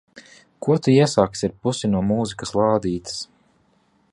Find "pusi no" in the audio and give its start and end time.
1.67-2.01